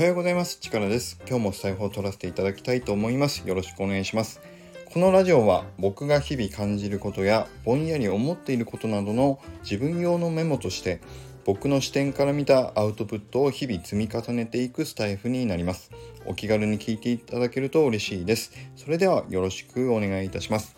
[0.00, 0.56] はようございます。
[0.60, 1.20] チカラです。
[1.28, 3.46] 今日もスタイフを取らせていただきたいと思います。
[3.46, 4.40] よろしくお願いします。
[4.86, 11.02] このラジオは僕が日々感じることやぼんやり思っていることなどの自分用のメモとして
[11.44, 15.90] 僕の視点から見たアウトプットを日々積み重ねていくスタイフになります。
[16.24, 18.52] お気軽に聞いていただけると嬉しいです。
[18.76, 20.76] それではよろしくお願いいたします。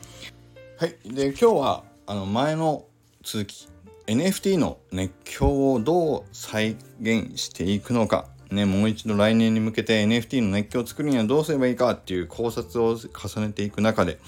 [0.78, 0.96] はい。
[1.04, 2.86] で、今日はあの前の
[3.22, 3.68] 続き
[4.08, 14.18] NFT の熱狂をどう再現していくのかね、もう一度来年に向けて NFT の熱狂を作るにはどうすればいいかっていう考察を重ねていく中で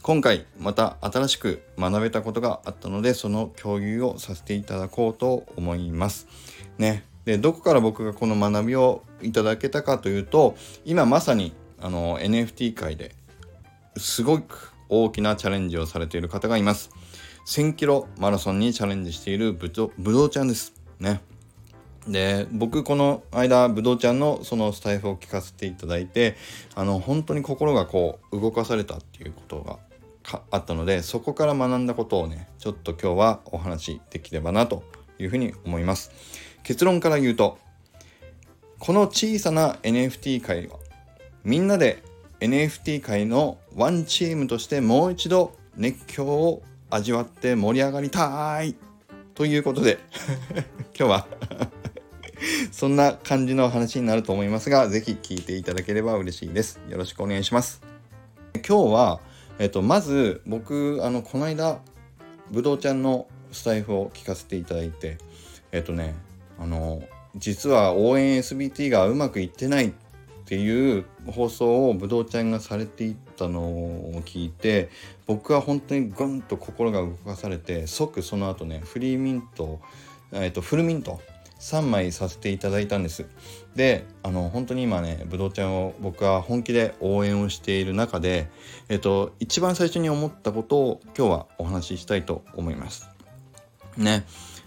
[0.00, 6.26] 今回また新しく学べたことがあったのでその共有をさせていただこうと思います。
[6.78, 13.14] ね、でどこから僕がこの学びをいただけたかというと今まさにあの NFT 界で
[13.98, 16.90] すごく大きなチャレンジをされている方がいます。
[17.46, 20.72] 1000キロマラソンにチャレンジしているぶどぶどうちゃんです。
[20.98, 21.20] ね。
[22.08, 26.36] で僕この間ぶどうちゃんのそのスタイフを聞かせていただいて
[26.74, 29.78] あの本当に心がこう動かされたっていうことが
[30.50, 34.84] あったのでそこから学んだことをねちょっと今日はお話できればなと
[35.18, 36.10] いうふうに思います。
[36.62, 37.58] 結論から言うと
[38.78, 40.78] この小さな NFT 界は
[41.44, 42.02] みんなで
[42.40, 48.76] NFT 界のワンチームとしてもう一度熱狂を味わって盛り上がりたい
[49.34, 49.98] ということで
[50.98, 51.26] 今日は
[52.70, 56.80] そんな感じの話になると思いますが、ぜひ聞いていただければ嬉しいです。
[56.88, 57.82] よろしくお願いします。
[58.66, 59.20] 今日は、
[59.58, 61.80] えっと、まず僕、あの、この間、
[62.50, 65.18] ぶどうちゃんのスタイフを聞かせていただいて、
[65.72, 66.14] えっとね、
[66.58, 67.02] あの、
[67.36, 69.88] 実は応援 SBT がうまくいってない
[70.46, 74.90] っていう放送をぶどうちゃんがされていったのを聞いて
[75.26, 79.80] 僕は本当にグンと心が動かされて即その後ねフリーミント、
[80.30, 81.20] えっと、フルミント
[81.58, 83.26] 3枚させていただいたんです。
[83.74, 88.48] であの本当に今ねぶどうちゃんを僕は本気で応援をしている中で
[88.88, 93.08] えっと一番最初に思ったことを今日はお話ししたいと思います。
[93.96, 94.24] ね。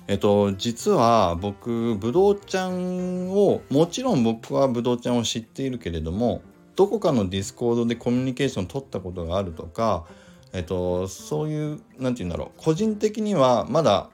[0.07, 6.41] えっと実は僕ぶどうちゃんをもちろん僕はぶどうちゃんを知っているけれども
[6.75, 10.05] どこかのディスコードでコミュニケーション取ったことがあるとか
[10.53, 12.51] えっとそういう何て言うんだろう。
[12.57, 14.09] 個人的にはまだ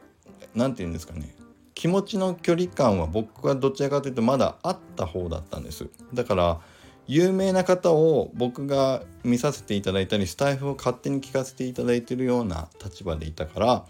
[0.53, 1.34] 何て言うんですかね。
[1.75, 6.59] 気持ちの距離感は僕はどちらかというとまだあった方だったんですだから
[7.08, 13.86] 有名な方を僕が見させていただいたりスタイフを勝手に聞かせていただいてるような立場でいたから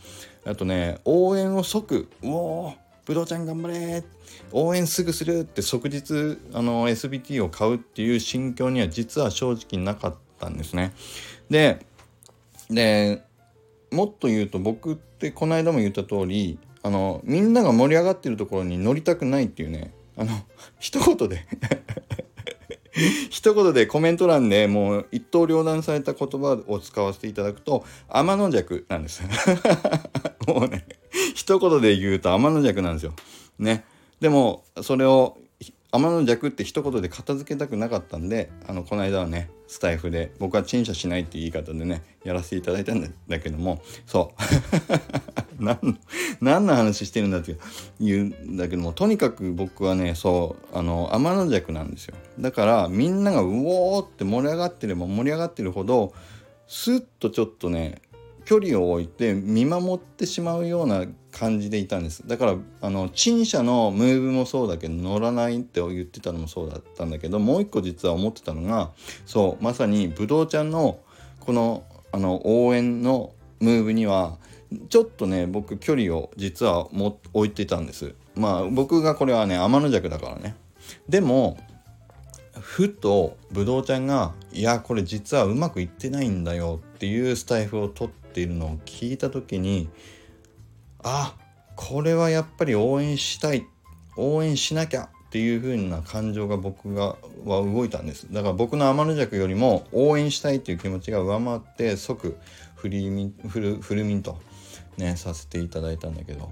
[0.46, 2.73] あとね応援を即「うお
[3.06, 4.03] ぶどうちゃん頑張れ!」
[4.52, 10.94] 応援すぐするって即日あの SBT を買うっていう心境には実は正直なかったんですね。
[11.50, 11.85] で
[12.69, 13.23] で
[13.91, 20.31] もっと言うと僕ってこの間も言った通りあのみんなが盛り上がってるところに乗りたくないっていうねあの
[20.78, 21.47] 一言で
[23.31, 29.23] 一言でコメント欄でもう一刀両断された言葉を使わせていただくと天の弱なんです。
[30.47, 30.85] もうね
[31.34, 33.13] 一言で言うと天の弱なんですよ。
[33.57, 33.84] ね。
[34.19, 35.40] でもそれを
[35.95, 44.41] 天の弱って一言で片付けたくなかったんであのこの間はねスタイフで僕は陳謝しないっていう言い方でねやらせていただいたんだけどもそう。
[45.57, 45.78] 何
[46.41, 47.55] 何の話してるんだって
[48.00, 52.16] 言うんだけどもとにかく僕はねそうあの天の弱なんですよ。
[52.39, 56.13] だからみんながうおーって盛り上がってれば盛り上がってるほど
[56.67, 58.01] スッとちょっとね
[58.45, 62.25] 距離を置いて見守ってしまうような感じでいたんです。
[62.28, 68.91] だからあの陳謝のムーブもそうだけど乗らないって言ってたのもそうだったんだけどもう一個実は思ってたのが
[69.25, 71.00] そうまさにぶどうちゃんの
[71.41, 74.38] このあの応援のムーブには
[74.89, 78.13] ちょっとね僕距離を実はも置いてたんです。
[78.35, 80.55] まあ僕がこれはね天の弱だからね。
[81.09, 81.57] でも
[82.59, 89.90] ふとぶどうちゃんが「いやこれ実はうまくいってないんだよ」っていうスタイフを取ってているのを聞いた時に
[91.01, 91.35] あ
[91.78, 93.66] これはやっぱり応援したい
[94.17, 97.16] 応援しなきゃっていう風な感情が僕が
[97.46, 98.32] は動いたんです。
[98.32, 102.37] だから僕の天の弱よりも応援したいっていう気持ちが上回って即
[102.76, 104.37] フリーミンフルフルミント
[104.97, 106.52] ねさせていただいたんだけど。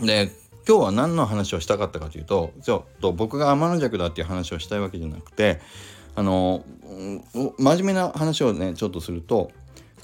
[0.00, 0.30] で
[0.66, 5.60] 今日は何の話をしたかったかというとちょっと僕が天の弱だっていう話をしたいわけじゃなくて
[6.16, 6.64] あの
[7.58, 9.52] 真面目な話をねちょっとすると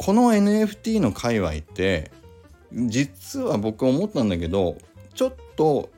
[0.03, 2.11] この NFT の界隈って
[2.73, 4.79] 実は僕思ったんだけど
[5.15, 5.91] ちょっと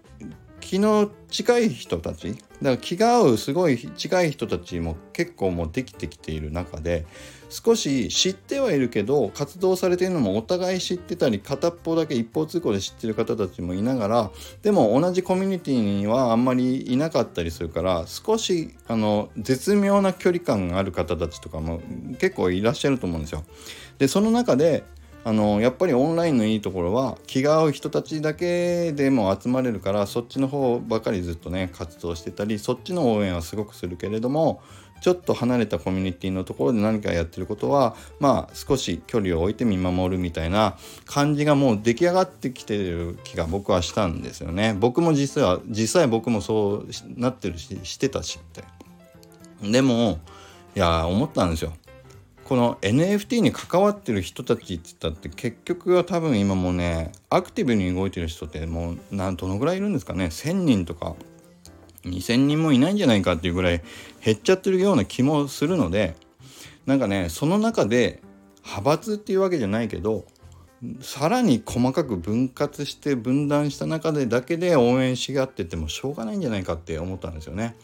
[0.62, 7.04] 気の近い人たちだから気が合うすごい近い人たちも結構もうできてきている中で
[7.50, 14.30] 少し知ってはいるけど活動されているのもお互い知ってたり片っぽだけ一方通行で知ってる方たちもいながら
[14.62, 21.82] でも同じコミュニティにはあんまりいなかったりするから少しあの絶妙な距離感がある方たちとかも
[22.18, 23.44] 結構いらっしゃると思うんですよ。
[23.98, 24.84] でその中で
[25.24, 34.62] あのやっぱりオンラインのいいところは気が合う人たちだけでも集まれるからそっちの方ばかりずっとね活動してたりそっちの応援はすごくするけれども
[35.02, 40.76] ちょっと離れたコミュニティのところで何かやってることはまあ少し距離を置いて見守るみたいな
[41.06, 44.76] 感じがもう出来上がってきてる気が僕はしたんですよね。
[44.78, 48.62] 僕も実は実際僕もそうなってるししてたしって。
[49.68, 50.20] でも
[50.76, 51.72] いや思ったんですよ。
[52.52, 61.14] この NFT に関わってる人たちって言ったって結局は多分今もねアクティブに動いてる人ってもうなんどのぐらいいるんですかね？1,000人とか
[62.04, 63.80] 2,000人もいないんじゃないかっていうぐらい
[64.22, 66.14] 減っちゃってるような気もするので
[66.84, 68.20] なんかねその中で
[68.62, 70.26] 派閥っていうわけじゃないけど
[71.00, 77.76] さらに細かく分割して分断した中でだけで応援しがっててもしょうがないんじゃないかって思ったんですよね。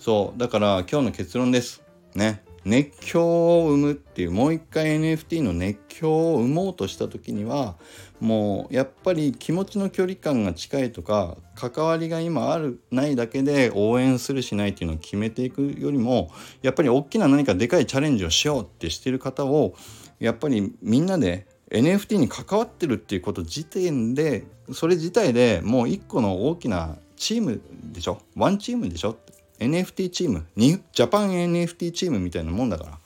[0.00, 1.84] そうだから今日の結論です。
[2.16, 7.76] ね熱狂を生むっていうもう一回 NFT の熱狂を生もうとした時には
[8.20, 16.30] もうやっぱり気持ちの距離感が近いとか関わりが今あるないだけで応援するしないっていうのを決めていくよりも
[16.62, 19.74] やっぱり大きな何かでかいチャレンジをしようってしてる方を
[20.18, 27.60] やっぱりみんなで NFT に関わってるっていうこと時点でそれ自体でもう一個の大きなチーム
[27.92, 28.18] でしょ？
[28.36, 29.16] ワンチームでしょ？
[29.58, 32.98] NFT チームにジャパン NFT チームみたいなもんだから。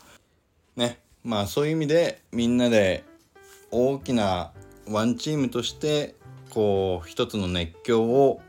[0.77, 0.99] ね。
[1.25, 3.05] まあそういう意味でみんなで
[3.71, 4.53] 大きな
[4.89, 6.15] ワンチームとして
[6.51, 8.41] こう一つの熱狂を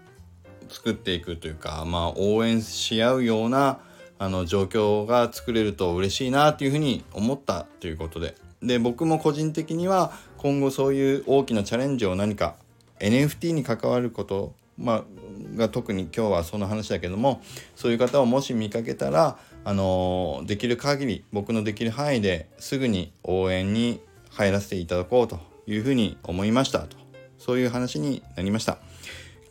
[0.70, 3.80] 作っていくというかまあ応援し合うような
[4.18, 8.36] あの状況が作れると嬉しいなっていうふうに思ったということで。
[8.62, 12.56] で僕も個人的には今後そういう大きなチャレンジを何か
[13.00, 15.04] NFT に関わることまあ
[15.56, 17.42] が特に今日はその話だけども
[17.76, 26.98] そういう方をもし見かけたらあのできる限り僕のできる範囲ですぐに応援に入らせていただこうというふうに思いましたと。
[27.38, 28.78] そういう話になりました。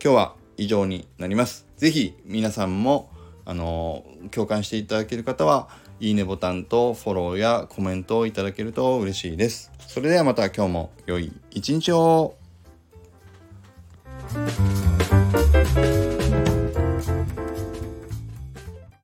[0.03, 1.67] 今日は以上になります。
[1.77, 3.11] 是非皆さんも
[3.45, 5.69] あの共感していただける方は
[6.01, 9.71] いいねボタンとフォローやコメントをいただけると嬉しいです。
[9.79, 12.35] それではまた今日も良い一日を。